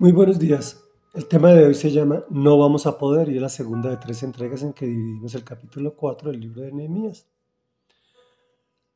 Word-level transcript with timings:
Muy 0.00 0.12
buenos 0.12 0.38
días. 0.38 0.82
El 1.12 1.26
tema 1.26 1.52
de 1.52 1.66
hoy 1.66 1.74
se 1.74 1.90
llama 1.90 2.24
No 2.30 2.56
vamos 2.56 2.86
a 2.86 2.96
poder 2.96 3.28
y 3.28 3.36
es 3.36 3.42
la 3.42 3.50
segunda 3.50 3.90
de 3.90 3.98
tres 3.98 4.22
entregas 4.22 4.62
en 4.62 4.72
que 4.72 4.86
dividimos 4.86 5.34
el 5.34 5.44
capítulo 5.44 5.94
4 5.94 6.30
del 6.30 6.40
libro 6.40 6.62
de 6.62 6.72
Nehemías. 6.72 7.26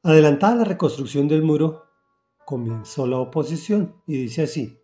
Adelantada 0.02 0.54
la 0.54 0.64
reconstrucción 0.64 1.28
del 1.28 1.42
muro, 1.42 1.82
comenzó 2.46 3.06
la 3.06 3.18
oposición 3.18 3.96
y 4.06 4.16
dice 4.16 4.44
así. 4.44 4.78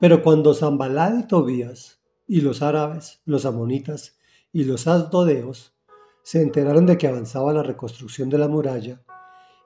Pero 0.00 0.20
cuando 0.20 0.52
Zambalad 0.52 1.16
y 1.16 1.28
Tobías 1.28 2.00
y 2.26 2.40
los 2.40 2.60
árabes, 2.60 3.20
los 3.24 3.46
amonitas 3.46 4.18
y 4.52 4.64
los 4.64 4.88
asdodeos 4.88 5.76
se 6.24 6.42
enteraron 6.42 6.86
de 6.86 6.98
que 6.98 7.06
avanzaba 7.06 7.52
la 7.52 7.62
reconstrucción 7.62 8.30
de 8.30 8.38
la 8.38 8.48
muralla 8.48 9.00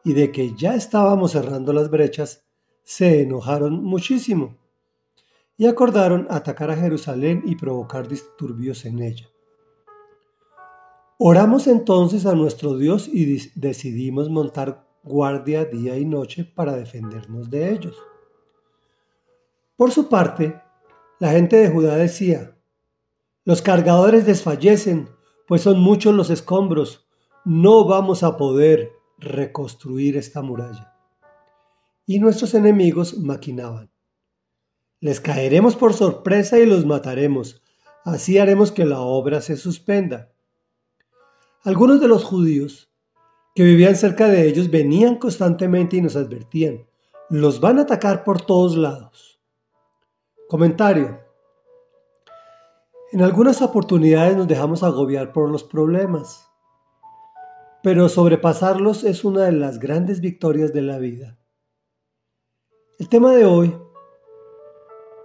y 0.04 0.12
de 0.12 0.30
que 0.30 0.54
ya 0.54 0.74
estábamos 0.74 1.30
cerrando 1.32 1.72
las 1.72 1.88
brechas, 1.88 2.44
se 2.82 3.22
enojaron 3.22 3.82
muchísimo 3.82 4.60
y 5.62 5.66
acordaron 5.68 6.26
atacar 6.28 6.72
a 6.72 6.76
Jerusalén 6.76 7.44
y 7.46 7.54
provocar 7.54 8.08
disturbios 8.08 8.84
en 8.84 9.00
ella. 9.00 9.28
Oramos 11.20 11.68
entonces 11.68 12.26
a 12.26 12.34
nuestro 12.34 12.76
Dios 12.76 13.06
y 13.06 13.48
decidimos 13.54 14.28
montar 14.28 14.84
guardia 15.04 15.64
día 15.64 15.96
y 15.96 16.04
noche 16.04 16.44
para 16.44 16.74
defendernos 16.74 17.48
de 17.48 17.70
ellos. 17.70 17.96
Por 19.76 19.92
su 19.92 20.08
parte, 20.08 20.60
la 21.20 21.30
gente 21.30 21.54
de 21.54 21.70
Judá 21.70 21.94
decía, 21.94 22.56
los 23.44 23.62
cargadores 23.62 24.26
desfallecen, 24.26 25.10
pues 25.46 25.62
son 25.62 25.78
muchos 25.78 26.12
los 26.12 26.30
escombros, 26.30 27.06
no 27.44 27.84
vamos 27.84 28.24
a 28.24 28.36
poder 28.36 28.90
reconstruir 29.16 30.16
esta 30.16 30.42
muralla. 30.42 30.92
Y 32.04 32.18
nuestros 32.18 32.52
enemigos 32.54 33.16
maquinaban, 33.16 33.91
les 35.02 35.20
caeremos 35.20 35.74
por 35.74 35.94
sorpresa 35.94 36.60
y 36.60 36.64
los 36.64 36.86
mataremos. 36.86 37.60
Así 38.04 38.38
haremos 38.38 38.70
que 38.70 38.84
la 38.84 39.00
obra 39.00 39.40
se 39.40 39.56
suspenda. 39.56 40.30
Algunos 41.64 42.00
de 42.00 42.06
los 42.06 42.22
judíos 42.22 42.88
que 43.52 43.64
vivían 43.64 43.96
cerca 43.96 44.28
de 44.28 44.46
ellos 44.46 44.70
venían 44.70 45.16
constantemente 45.16 45.96
y 45.96 46.02
nos 46.02 46.14
advertían, 46.14 46.86
los 47.28 47.58
van 47.60 47.80
a 47.80 47.82
atacar 47.82 48.22
por 48.22 48.42
todos 48.42 48.76
lados. 48.76 49.40
Comentario. 50.48 51.20
En 53.10 53.22
algunas 53.22 53.60
oportunidades 53.60 54.36
nos 54.36 54.46
dejamos 54.46 54.84
agobiar 54.84 55.32
por 55.32 55.50
los 55.50 55.64
problemas, 55.64 56.48
pero 57.82 58.08
sobrepasarlos 58.08 59.02
es 59.02 59.24
una 59.24 59.46
de 59.46 59.52
las 59.52 59.80
grandes 59.80 60.20
victorias 60.20 60.72
de 60.72 60.82
la 60.82 60.98
vida. 60.98 61.40
El 63.00 63.08
tema 63.08 63.32
de 63.32 63.44
hoy 63.44 63.76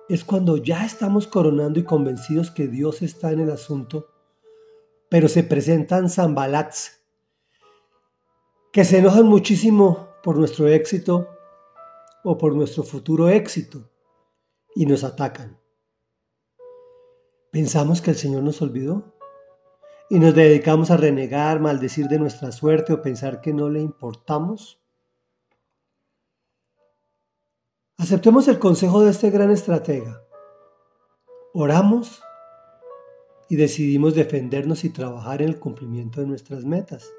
es 0.10 0.24
cuando 0.24 0.58
ya 0.58 0.86
estamos 0.86 1.28
coronando 1.28 1.80
y 1.80 1.84
convencidos 1.84 2.52
que 2.52 2.68
Dios 2.68 3.02
está 3.02 3.32
en 3.32 3.42
el 3.42 3.52
asunto, 3.52 4.08
pero 5.10 5.28
se 5.28 5.44
presentan 5.44 6.10
zambalats, 6.10 7.02
que 8.72 8.86
se 8.86 9.00
enojan 9.00 9.26
muchísimo 9.26 10.10
por 10.24 10.38
nuestro 10.38 10.68
éxito 10.68 11.30
o 12.24 12.38
por 12.38 12.56
nuestro 12.56 12.84
futuro 12.84 13.30
éxito 13.30 13.90
y 14.76 14.86
nos 14.86 15.04
atacan. 15.04 15.60
¿Pensamos 17.52 18.02
que 18.02 18.12
el 18.12 18.18
Señor 18.18 18.44
nos 18.44 18.62
olvidó? 18.62 19.16
¿Y 20.10 20.20
nos 20.20 20.36
dedicamos 20.36 20.92
a 20.92 20.98
renegar, 20.98 21.60
maldecir 21.60 22.08
de 22.08 22.20
nuestra 22.20 22.52
suerte 22.52 22.94
o 22.94 23.02
pensar 23.02 23.42
que 23.42 23.54
no 23.54 23.70
le 23.70 23.82
importamos? 23.82 24.82
Aceptemos 28.00 28.48
el 28.48 28.60
consejo 28.60 29.02
de 29.02 29.10
este 29.10 29.32
gran 29.32 29.50
estratega. 29.50 30.22
Oramos 31.56 32.22
y 33.50 33.56
decidimos 33.56 34.14
defendernos 34.14 34.84
y 34.84 34.92
trabajar 34.92 35.42
en 35.42 35.50
el 35.50 35.60
cumplimiento 35.60 36.22
de 36.22 36.28
nuestras 36.28 36.64
metas. 36.64 37.12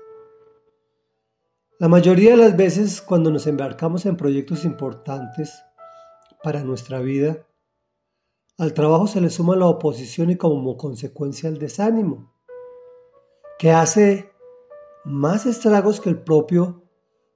La 1.81 1.89
mayoría 1.89 2.31
de 2.31 2.37
las 2.37 2.57
veces 2.57 3.03
cuando 3.03 3.33
nos 3.33 3.49
embarcamos 3.49 4.07
en 4.07 4.17
proyectos 4.17 4.65
importantes 4.65 5.65
para 6.45 6.63
nuestra 6.63 7.01
vida, 7.01 7.45
al 8.57 8.73
trabajo 8.73 9.09
se 9.09 9.21
le 9.21 9.31
suma 9.31 9.57
la 9.57 9.67
oposición 9.67 10.31
y 10.31 10.37
como 10.37 10.77
consecuencia 10.77 11.49
el 11.49 11.59
desánimo, 11.59 12.33
que 13.59 13.73
hace 13.73 14.31
más 15.05 15.45
estragos 15.45 16.01
que 16.01 16.11
el 16.11 16.23
propio 16.23 16.85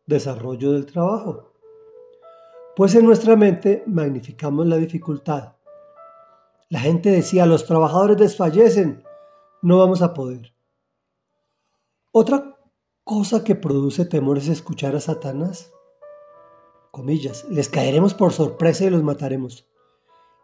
desarrollo 0.06 0.70
del 0.70 0.86
trabajo 0.86 1.51
pues 2.74 2.94
en 2.94 3.04
nuestra 3.04 3.36
mente 3.36 3.82
magnificamos 3.86 4.66
la 4.66 4.76
dificultad. 4.76 5.56
La 6.70 6.80
gente 6.80 7.10
decía, 7.10 7.44
los 7.44 7.66
trabajadores 7.66 8.16
desfallecen, 8.16 9.04
no 9.60 9.78
vamos 9.78 10.00
a 10.00 10.14
poder. 10.14 10.54
Otra 12.12 12.58
cosa 13.04 13.44
que 13.44 13.54
produce 13.54 14.06
temor 14.06 14.38
es 14.38 14.48
escuchar 14.48 14.96
a 14.96 15.00
Satanás. 15.00 15.70
Comillas, 16.90 17.44
les 17.50 17.68
caeremos 17.68 18.14
por 18.14 18.32
sorpresa 18.32 18.84
y 18.84 18.90
los 18.90 19.02
mataremos. 19.02 19.68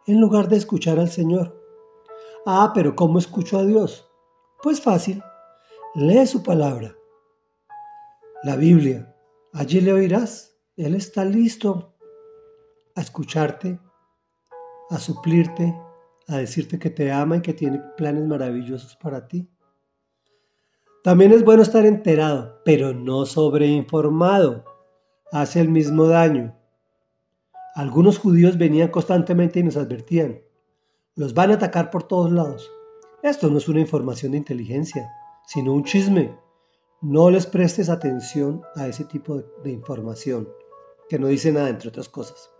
En 0.06 0.20
lugar 0.20 0.48
de 0.48 0.56
escuchar 0.56 0.98
al 0.98 1.10
Señor. 1.10 1.58
Ah, 2.44 2.72
pero 2.74 2.94
¿cómo 2.94 3.18
escucho 3.18 3.58
a 3.58 3.64
Dios? 3.64 4.10
Pues 4.62 4.80
fácil, 4.80 5.22
lee 5.94 6.26
su 6.26 6.42
palabra. 6.42 6.94
La 8.42 8.56
Biblia, 8.56 9.14
allí 9.52 9.80
le 9.80 9.92
oirás. 9.92 10.56
Él 10.76 10.94
está 10.94 11.24
listo 11.24 11.97
a 12.98 13.00
escucharte, 13.00 13.78
a 14.90 14.98
suplirte, 14.98 15.72
a 16.26 16.38
decirte 16.38 16.80
que 16.80 16.90
te 16.90 17.12
ama 17.12 17.36
y 17.36 17.42
que 17.42 17.54
tiene 17.54 17.80
planes 17.96 18.26
maravillosos 18.26 18.96
para 18.96 19.28
ti. 19.28 19.48
También 21.04 21.30
es 21.30 21.44
bueno 21.44 21.62
estar 21.62 21.86
enterado, 21.86 22.60
pero 22.64 22.92
no 22.92 23.24
sobreinformado. 23.24 24.64
Hace 25.30 25.60
el 25.60 25.68
mismo 25.68 26.08
daño. 26.08 26.56
Algunos 27.76 28.18
judíos 28.18 28.58
venían 28.58 28.88
constantemente 28.88 29.60
y 29.60 29.62
nos 29.62 29.76
advertían, 29.76 30.40
los 31.14 31.34
van 31.34 31.52
a 31.52 31.54
atacar 31.54 31.90
por 31.90 32.02
todos 32.02 32.32
lados. 32.32 32.68
Esto 33.22 33.48
no 33.48 33.58
es 33.58 33.68
una 33.68 33.80
información 33.80 34.32
de 34.32 34.38
inteligencia, 34.38 35.08
sino 35.46 35.72
un 35.72 35.84
chisme. 35.84 36.36
No 37.00 37.30
les 37.30 37.46
prestes 37.46 37.90
atención 37.90 38.62
a 38.74 38.88
ese 38.88 39.04
tipo 39.04 39.36
de, 39.62 39.70
información, 39.70 40.48
que 41.08 41.20
no 41.20 41.28
dice 41.28 41.52
nada, 41.52 41.68
entre 41.68 41.90
otras 41.90 42.08
cosas. 42.08 42.50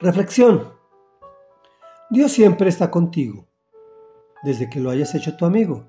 Reflexión. 0.00 0.74
Dios 2.10 2.32
siempre 2.32 2.68
está 2.68 2.90
contigo, 2.90 3.46
desde 4.42 4.68
que 4.68 4.80
lo 4.80 4.90
hayas 4.90 5.14
hecho 5.14 5.36
tu 5.36 5.44
amigo. 5.44 5.88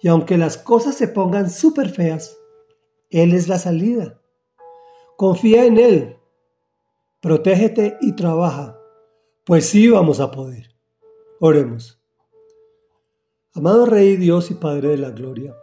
Y 0.00 0.08
aunque 0.08 0.38
las 0.38 0.56
cosas 0.56 0.94
se 0.94 1.08
pongan 1.08 1.50
súper 1.50 1.90
feas, 1.90 2.38
Él 3.10 3.34
es 3.34 3.48
la 3.48 3.58
salida. 3.58 4.20
Confía 5.16 5.66
en 5.66 5.78
Él, 5.78 6.16
protégete 7.20 7.98
y 8.00 8.14
trabaja, 8.14 8.78
pues 9.44 9.66
sí 9.66 9.88
vamos 9.90 10.20
a 10.20 10.30
poder. 10.30 10.74
Oremos. 11.40 12.00
Amado 13.54 13.86
Rey 13.86 14.16
Dios 14.16 14.50
y 14.50 14.54
Padre 14.54 14.88
de 14.90 14.98
la 14.98 15.10
Gloria, 15.10 15.54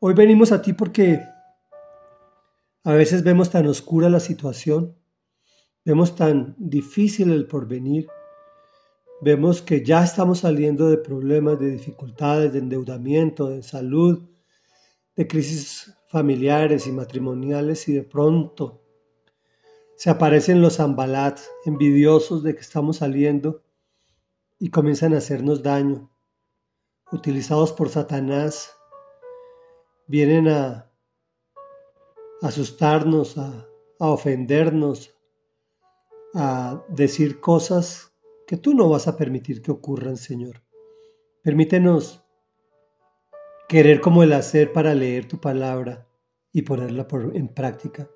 hoy 0.00 0.14
venimos 0.14 0.50
a 0.50 0.62
ti 0.62 0.72
porque 0.72 1.20
a 2.82 2.92
veces 2.92 3.22
vemos 3.22 3.50
tan 3.50 3.66
oscura 3.66 4.08
la 4.08 4.20
situación 4.20 4.96
Vemos 5.84 6.16
tan 6.16 6.54
difícil 6.58 7.30
el 7.30 7.46
porvenir. 7.46 8.08
Vemos 9.20 9.60
que 9.60 9.84
ya 9.84 10.02
estamos 10.02 10.40
saliendo 10.40 10.88
de 10.88 10.96
problemas, 10.96 11.60
de 11.60 11.70
dificultades, 11.70 12.52
de 12.52 12.60
endeudamiento, 12.60 13.50
de 13.50 13.62
salud, 13.62 14.22
de 15.14 15.26
crisis 15.26 15.94
familiares 16.08 16.86
y 16.86 16.92
matrimoniales 16.92 17.86
y 17.88 17.92
de 17.92 18.02
pronto 18.02 18.80
se 19.96 20.10
aparecen 20.10 20.60
los 20.60 20.80
ambalat 20.80 21.38
envidiosos 21.66 22.42
de 22.42 22.54
que 22.54 22.60
estamos 22.60 22.96
saliendo 22.98 23.62
y 24.58 24.70
comienzan 24.70 25.14
a 25.14 25.18
hacernos 25.18 25.62
daño. 25.62 26.10
Utilizados 27.12 27.72
por 27.72 27.90
Satanás, 27.90 28.74
vienen 30.06 30.48
a 30.48 30.90
asustarnos, 32.42 33.38
a, 33.38 33.66
a 34.00 34.08
ofendernos, 34.10 35.13
a 36.34 36.84
decir 36.88 37.40
cosas 37.40 38.12
que 38.46 38.56
tú 38.56 38.74
no 38.74 38.88
vas 38.88 39.08
a 39.08 39.16
permitir 39.16 39.62
que 39.62 39.70
ocurran, 39.70 40.16
Señor. 40.16 40.62
Permítenos 41.42 42.24
querer 43.68 44.00
como 44.00 44.22
el 44.22 44.32
hacer 44.32 44.72
para 44.72 44.94
leer 44.94 45.26
tu 45.26 45.40
palabra 45.40 46.06
y 46.52 46.62
ponerla 46.62 47.06
en 47.32 47.48
práctica. 47.48 48.10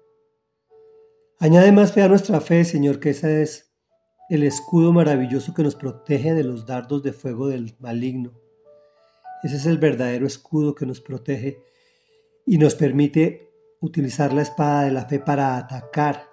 Añade 1.38 1.72
más 1.72 1.92
fe 1.92 2.02
a 2.02 2.08
nuestra 2.08 2.40
fe, 2.40 2.64
Señor, 2.64 3.00
que 3.00 3.10
ese 3.10 3.42
es 3.42 3.72
el 4.28 4.42
escudo 4.42 4.92
maravilloso 4.92 5.54
que 5.54 5.62
nos 5.62 5.76
protege 5.76 6.34
de 6.34 6.44
los 6.44 6.66
dardos 6.66 7.02
de 7.02 7.12
fuego 7.12 7.46
del 7.46 7.76
maligno. 7.78 8.32
Ese 9.42 9.56
es 9.56 9.66
el 9.66 9.78
verdadero 9.78 10.26
escudo 10.26 10.74
que 10.74 10.84
nos 10.84 11.00
protege 11.00 11.62
y 12.44 12.58
nos 12.58 12.74
permite 12.74 13.52
utilizar 13.80 14.32
la 14.32 14.42
espada 14.42 14.82
de 14.82 14.90
la 14.90 15.06
fe 15.06 15.20
para 15.20 15.56
atacar 15.56 16.27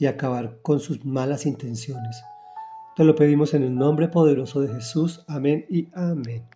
y 0.00 0.06
acabar 0.06 0.58
con 0.62 0.80
sus 0.80 1.04
malas 1.04 1.46
intenciones. 1.46 2.24
Te 2.96 3.04
lo 3.04 3.14
pedimos 3.14 3.54
en 3.54 3.62
el 3.62 3.76
nombre 3.76 4.08
poderoso 4.08 4.60
de 4.60 4.74
Jesús. 4.74 5.24
Amén 5.28 5.66
y 5.68 5.88
amén. 5.94 6.48